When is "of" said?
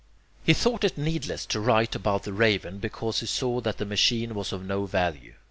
4.51-4.65